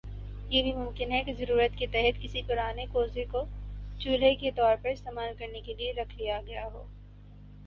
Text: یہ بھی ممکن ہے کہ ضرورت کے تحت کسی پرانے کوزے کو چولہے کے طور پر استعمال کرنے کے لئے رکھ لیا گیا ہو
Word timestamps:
یہ 0.49 0.63
بھی 0.63 0.71
ممکن 0.73 1.11
ہے 1.11 1.21
کہ 1.23 1.33
ضرورت 1.33 1.77
کے 1.77 1.87
تحت 1.87 2.21
کسی 2.23 2.41
پرانے 2.47 2.85
کوزے 2.91 3.25
کو 3.25 3.43
چولہے 3.99 4.33
کے 4.35 4.51
طور 4.51 4.75
پر 4.81 4.89
استعمال 4.89 5.33
کرنے 5.39 5.61
کے 5.61 5.73
لئے 5.73 5.93
رکھ 5.93 6.15
لیا 6.17 6.41
گیا 6.47 6.67
ہو 6.73 6.85